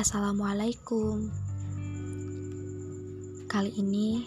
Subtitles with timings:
[0.00, 1.28] Assalamualaikum.
[3.44, 4.24] Kali ini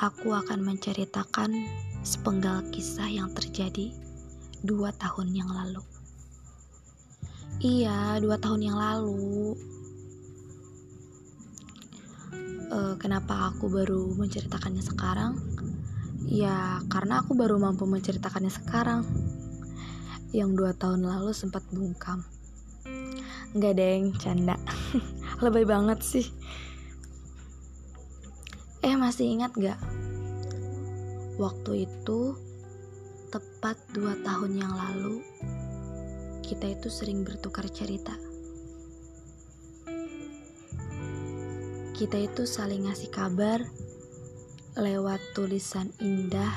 [0.00, 1.52] aku akan menceritakan
[2.00, 3.92] sepenggal kisah yang terjadi
[4.64, 5.84] dua tahun yang lalu.
[7.60, 9.52] Iya, dua tahun yang lalu.
[12.72, 15.36] Uh, kenapa aku baru menceritakannya sekarang?
[16.24, 19.04] Ya, karena aku baru mampu menceritakannya sekarang.
[20.32, 22.24] Yang dua tahun lalu sempat bungkam.
[23.54, 24.58] Enggak deng, canda.
[25.44, 26.26] Lebay banget sih.
[28.82, 29.78] Eh, masih ingat gak?
[31.38, 32.34] Waktu itu,
[33.30, 35.22] tepat dua tahun yang lalu,
[36.42, 38.12] kita itu sering bertukar cerita.
[41.94, 43.62] Kita itu saling ngasih kabar
[44.74, 46.50] lewat tulisan indah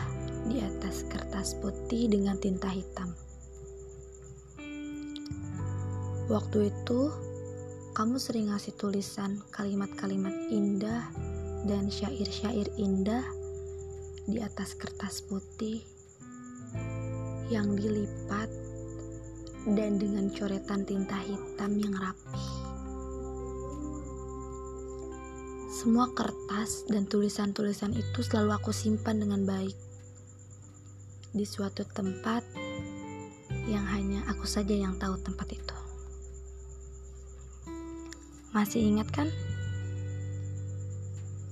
[0.50, 3.14] di atas kertas putih dengan tinta hitam.
[6.28, 7.08] Waktu itu,
[7.96, 11.08] kamu sering ngasih tulisan kalimat-kalimat indah
[11.64, 13.24] dan syair-syair indah
[14.28, 15.88] di atas kertas putih
[17.48, 18.52] yang dilipat
[19.72, 22.44] dan dengan coretan tinta hitam yang rapi.
[25.72, 29.80] Semua kertas dan tulisan-tulisan itu selalu aku simpan dengan baik
[31.32, 32.44] di suatu tempat
[33.72, 35.77] yang hanya aku saja yang tahu tempat itu.
[38.58, 39.30] Masih ingat kan?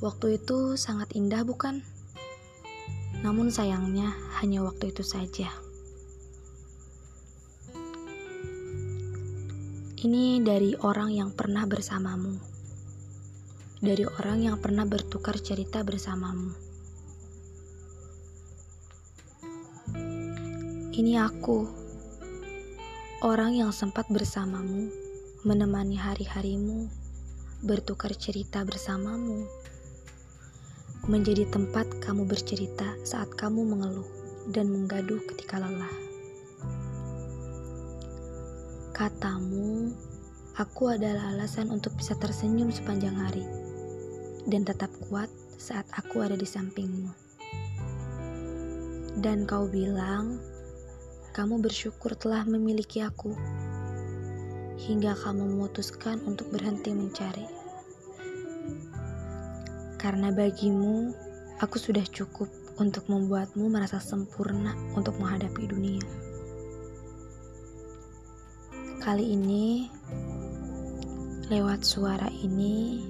[0.01, 1.85] Waktu itu sangat indah, bukan?
[3.21, 4.09] Namun sayangnya
[4.41, 5.53] hanya waktu itu saja.
[10.01, 12.55] Ini dari orang yang pernah bersamamu
[13.85, 16.57] dari orang yang pernah bertukar cerita bersamamu.
[20.95, 21.69] Ini aku,
[23.21, 24.89] orang yang sempat bersamamu,
[25.45, 26.89] menemani hari-harimu,
[27.61, 29.45] bertukar cerita bersamamu,
[31.05, 34.09] menjadi tempat kamu bercerita saat kamu mengeluh
[34.49, 35.93] dan menggaduh ketika lelah.
[38.89, 39.93] Katamu,
[40.57, 43.45] aku adalah alasan untuk bisa tersenyum sepanjang hari
[44.49, 45.29] dan tetap kuat
[45.61, 47.13] saat aku ada di sampingmu.
[49.21, 50.41] Dan kau bilang,
[51.37, 53.37] kamu bersyukur telah memiliki aku,
[54.75, 57.47] hingga kamu memutuskan untuk berhenti mencari.
[59.95, 61.15] Karena bagimu,
[61.63, 66.03] aku sudah cukup untuk membuatmu merasa sempurna untuk menghadapi dunia.
[68.99, 69.87] Kali ini,
[71.47, 73.05] lewat suara ini,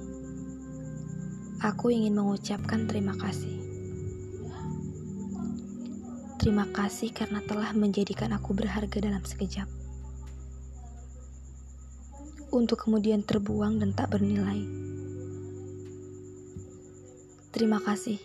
[1.63, 3.57] aku ingin mengucapkan terima kasih.
[6.37, 9.84] Terima kasih karena telah menjadikan aku berharga dalam sekejap.
[12.55, 14.63] Untuk kemudian terbuang dan tak bernilai.
[17.51, 18.15] Terima kasih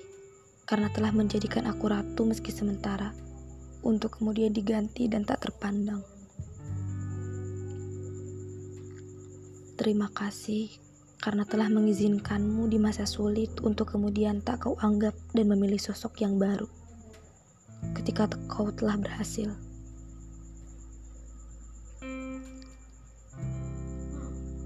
[0.71, 3.11] karena telah menjadikan aku ratu meski sementara,
[3.83, 6.07] untuk kemudian diganti dan tak terpandang.
[9.75, 10.71] Terima kasih
[11.19, 16.39] karena telah mengizinkanmu di masa sulit untuk kemudian tak kau anggap dan memilih sosok yang
[16.39, 16.71] baru
[17.97, 19.70] ketika kau telah berhasil.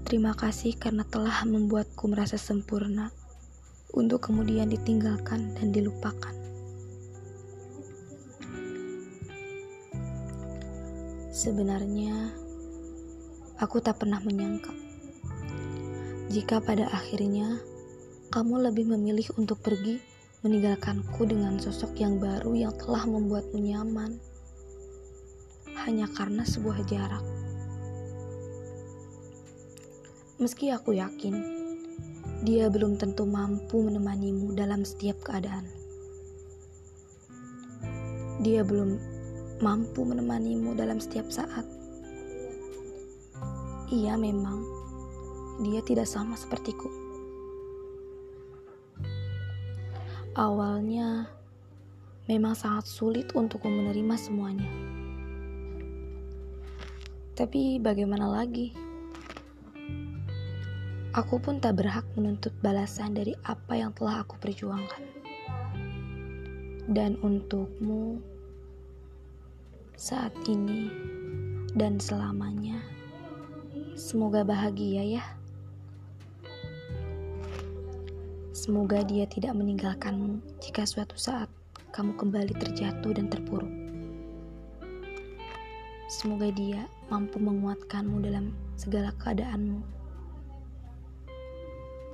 [0.05, 3.09] Terima kasih karena telah membuatku merasa sempurna
[3.91, 6.33] untuk kemudian ditinggalkan dan dilupakan.
[11.33, 12.31] Sebenarnya,
[13.57, 14.85] aku tak pernah menyangka
[16.35, 17.61] jika pada akhirnya
[18.33, 20.01] kamu lebih memilih untuk pergi
[20.41, 24.19] meninggalkanku dengan sosok yang baru yang telah membuatmu nyaman
[25.85, 27.23] hanya karena sebuah jarak.
[30.35, 31.63] Meski aku yakin
[32.43, 35.63] dia belum tentu mampu menemanimu dalam setiap keadaan.
[38.43, 38.99] Dia belum
[39.63, 41.63] mampu menemanimu dalam setiap saat.
[43.87, 44.59] Iya, memang
[45.63, 46.91] dia tidak sama sepertiku.
[50.35, 51.31] Awalnya
[52.27, 54.67] memang sangat sulit untuk menerima semuanya.
[57.39, 58.84] Tapi bagaimana lagi?
[61.15, 64.99] Aku pun tak berhak menuntut balasan dari apa yang telah aku perjuangkan.
[66.91, 68.19] Dan untukmu,
[69.95, 70.91] saat ini
[71.71, 72.83] dan selamanya,
[73.95, 75.23] semoga bahagia ya.
[78.51, 81.47] Semoga dia tidak meninggalkanmu jika suatu saat
[81.95, 83.71] kamu kembali terjatuh dan terpuruk.
[86.11, 90.04] Semoga dia mampu menguatkanmu dalam segala keadaanmu.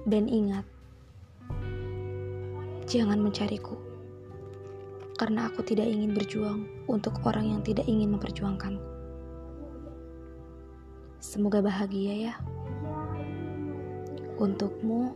[0.06, 0.66] Dan ingat,
[2.90, 3.78] jangan mencariku.
[5.14, 8.82] Karena aku tidak ingin berjuang untuk orang yang tidak ingin memperjuangkanku.
[11.22, 12.36] Semoga bahagia ya.
[14.42, 15.14] Untukmu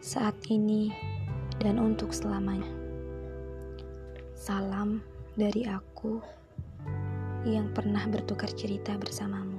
[0.00, 0.88] saat ini
[1.60, 2.72] dan untuk selamanya.
[4.32, 5.04] Salam
[5.36, 6.24] dari aku
[7.44, 9.53] yang pernah bertukar cerita bersamamu.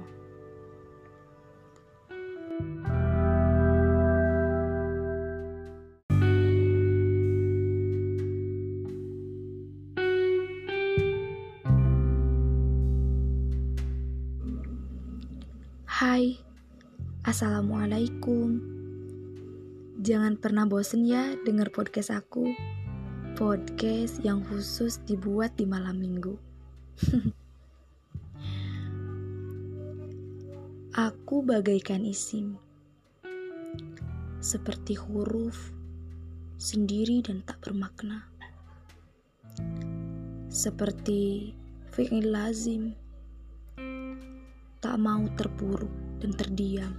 [16.06, 16.38] Hai,
[17.26, 18.62] Assalamualaikum.
[19.98, 22.46] Jangan pernah bosen ya denger podcast aku.
[23.34, 26.38] Podcast yang khusus dibuat di malam minggu.
[31.10, 32.54] aku bagaikan isim.
[34.38, 35.74] Seperti huruf
[36.54, 38.30] sendiri dan tak bermakna.
[40.54, 41.50] Seperti
[41.90, 42.94] fi'il lazim
[44.86, 45.90] tak mau terpuruk
[46.22, 46.94] dan terdiam,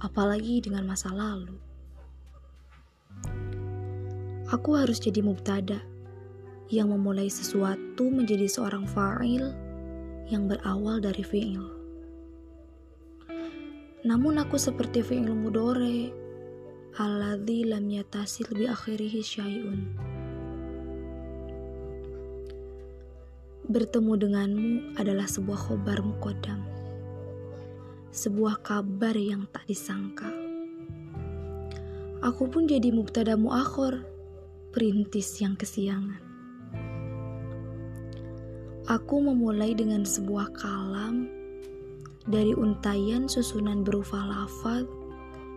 [0.00, 1.52] apalagi dengan masa lalu.
[4.48, 5.84] Aku harus jadi mubtada
[6.72, 9.52] yang memulai sesuatu menjadi seorang fa'il
[10.32, 11.60] yang berawal dari fi'il.
[14.08, 16.08] Namun aku seperti fi'il mudore,
[16.96, 19.80] alladzi lam yatasil bi akhirihi syai'un.
[23.68, 26.75] Bertemu denganmu adalah sebuah khobar mukodam
[28.10, 30.28] sebuah kabar yang tak disangka.
[32.24, 34.02] Aku pun jadi mubtada muakhor,
[34.72, 36.18] perintis yang kesiangan.
[38.86, 41.26] Aku memulai dengan sebuah kalam
[42.26, 44.86] dari untayan susunan berupa lafaz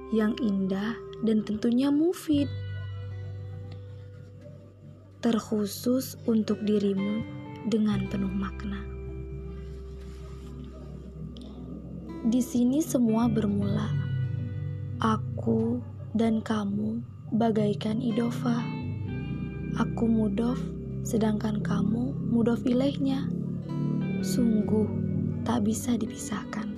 [0.10, 2.50] yang indah dan tentunya mufid.
[5.20, 7.22] Terkhusus untuk dirimu
[7.68, 8.99] dengan penuh makna.
[12.20, 13.88] Di sini semua bermula.
[15.00, 15.80] Aku
[16.12, 17.00] dan kamu
[17.32, 18.60] bagaikan idofa.
[19.80, 20.60] Aku mudof,
[21.08, 23.24] sedangkan kamu mudof ilaihnya.
[24.20, 24.92] Sungguh
[25.48, 26.69] tak bisa dipisahkan.